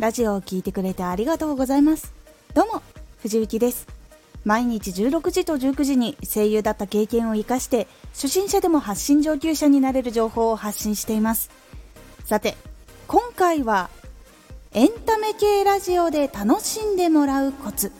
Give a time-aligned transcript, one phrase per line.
[0.00, 2.14] ラジオを聴いてくれてありがとうございます。
[2.54, 2.82] どうも
[3.18, 3.86] 藤幸です。
[4.46, 11.50] 毎日16時と19時に声優だった経験を生かして初心者でも発信上級者になれる情報を発信しています。
[12.24, 12.56] さて
[13.08, 13.90] 今回は
[14.72, 17.92] エンタメ系ラジオで楽しんでもらうコツ。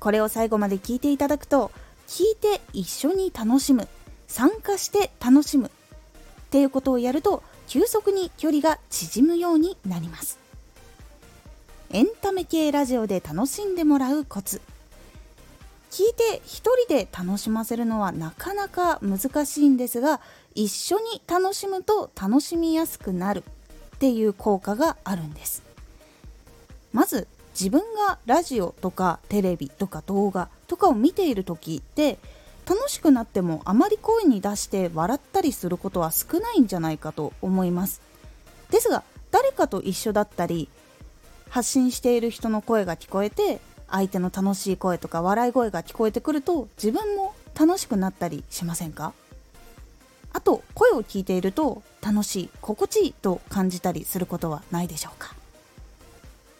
[0.00, 1.70] これを最後まで聞いていただくと
[2.08, 3.86] 聞いて一緒に楽しむ
[4.26, 5.70] 参加して楽しむっ
[6.50, 7.44] ていうことをやると
[7.74, 10.38] 急速に距離が縮むようになります。
[11.90, 14.60] エンタメ系ラジオで楽しんでもらうコツ。
[15.90, 20.20] 聞いて一人で楽しませるのはなかなか難しいんですが
[20.54, 23.42] 一緒に楽しむと楽しみやすくなる
[23.96, 25.64] っていう効果があるんです。
[26.92, 27.26] まず
[27.58, 32.18] 自分がラジオとかテレビとか動画とかを見ている時って
[32.66, 38.00] 楽しくなってもあまり声に出して笑ったりすることは少ないんじゃないかと思います。
[38.70, 40.68] ですが誰かと一緒だったり
[41.50, 49.12] 発信している人の声が聞こえて相手の楽しい声とか笑い声が聞こえてくると自分も楽しくなったりしませんか？
[50.32, 55.34] あと声を聞いていると楽しい心地いいと感じたりすることはないでしょうか？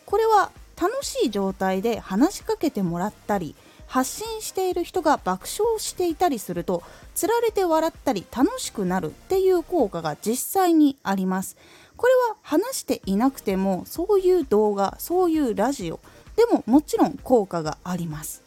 [0.06, 3.56] これは楽しい状態で話しかけてもらったり
[3.86, 6.82] 発信している人が爆笑していたりすると
[7.14, 11.56] つられて笑ったり楽しくなるっていう効果が実際にあります。
[11.96, 16.00] これは話していなくてもそういう動画そういうラジオ
[16.36, 18.42] でももちろん効果があります。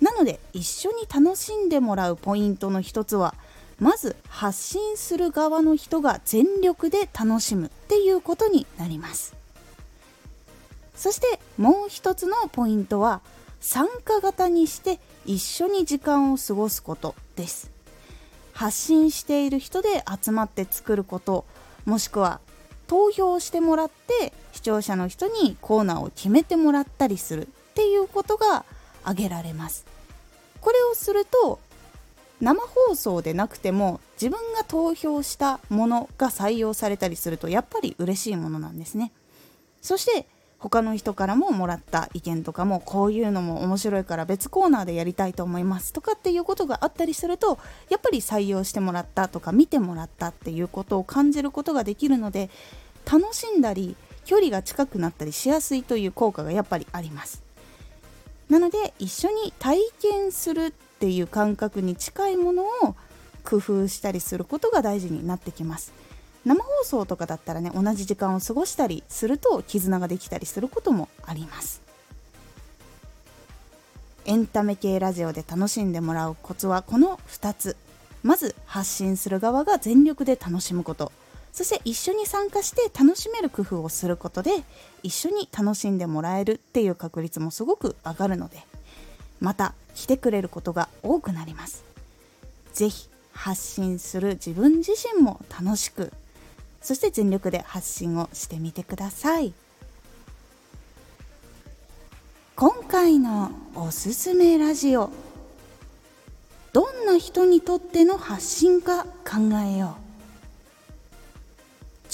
[0.00, 3.34] なので一緒に楽しんでもらうポイントの一つは
[3.80, 9.34] まず発信する側の人が全力で楽しむっていうことになります。
[10.94, 13.20] そしてもう一つのポイントは
[13.64, 17.70] 参加型にして一緒に時間を過ごすことです。
[18.52, 21.46] 発信している人で集まって作ること
[21.86, 22.40] もしくは
[22.86, 28.66] 投票してもらって視聴者の人にコーナーを決めてもらったりするっていうことが
[29.02, 29.86] 挙げられます。
[30.60, 31.58] これをすると
[32.42, 39.10] 生放送でなくても自分が投票したものが採用されたりするとやっぱり嬉しいものなんですね。
[39.80, 40.26] そして
[40.64, 47.58] 他の人からももらった意見とかもこういうのも面白いから別コーナーでやりたいと思いますとかっていうことがあったりすると
[47.90, 52.48] やっぱり採用してもらったとか見てもらったっていうことを感じることができるので
[53.04, 57.42] 楽しんだり距離が近くなったりしやすいという効果がやっぱりあります。
[58.48, 62.68] なので一緒に体験するっていう感覚に近いものを
[63.44, 65.92] 工夫したりすることが大事になってきます。
[66.44, 71.82] 生放送とかだったらね同じ時間を過ごしたりすると絆ができたりすることもあります。
[74.26, 77.76] エンタメ系ラジオで楽しんでもらうコツはこの2つ。
[78.22, 81.12] まず発信する側が全力で楽しむこと。
[81.52, 84.64] そして一緒に参加して楽しめる工夫をすることで
[85.02, 88.66] 一緒に楽しんでもらえるっていう確率もすごく上がるので
[89.40, 91.84] また来てくれることが多くなります。
[92.72, 96.12] 是非発信する自分自身も楽しく
[96.84, 99.54] そして全力で発信をしてみてください。
[102.56, 105.10] 今回のおすすめラジオ
[106.74, 110.04] どんな人にとっての発信か考えよう。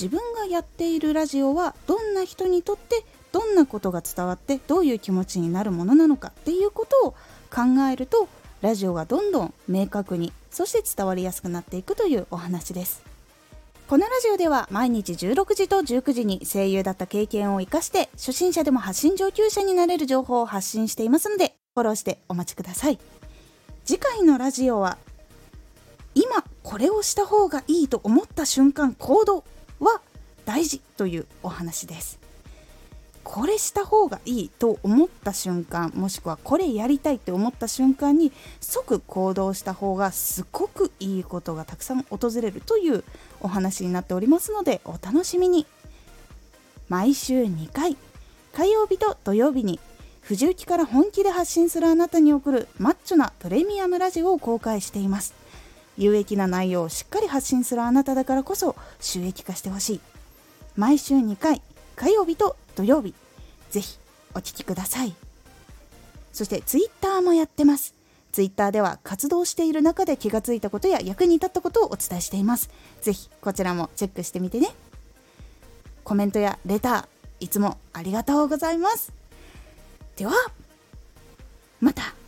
[0.01, 7.11] 自分がやっているラジオはどんな人にとってどんなことが伝わってどういう気持ちになるものなのかっていうことを
[7.53, 8.29] 考えると
[8.63, 13.03] ラジオがどんどん明確にそして伝わりやすくなっていくというお話です。
[13.91, 23.01] このラジオでは毎日16時と19時に声優だった経験を生かして初心者でも発信上級者になれる情報を発信していますのでフォローしてお待ちください。
[23.85, 24.97] 次回のラジオは
[26.15, 29.43] 今これをした方がいいと思った瞬間行動
[29.81, 30.01] は
[30.45, 32.21] 大事というお話です。
[33.23, 43.05] これした方がいいと思った瞬間もしくはこれやりたいって思った瞬間に即行動した方がすごくいいことがたくさん訪れるという
[43.41, 45.67] お話になっておりますのでお楽しみに。
[46.89, 47.97] 毎週2回
[48.53, 49.79] 火曜日と土曜日に
[50.23, 55.35] 藤雪から本気で発信するあなたに送るマッチョなプレミアムラジオを公開しています。
[55.97, 60.01] 有益な内容をしっかり発信するあなただからこそ収益化してほしい。
[60.77, 61.63] 毎週2回
[61.95, 63.13] 火曜日と土曜日
[63.71, 63.99] ぜひ
[64.35, 65.15] お聴きください。
[66.33, 67.95] そしてツイッターもやってます。
[68.33, 72.71] ツイッターでは活動している中で気がついたことや役に立ったことをお伝えしています。
[73.03, 74.69] ぜひこちらもチェックしてみてね。
[76.05, 77.07] コメントやレター
[77.41, 79.13] いつもありがとうございます。
[80.17, 80.33] では
[81.81, 82.20] また。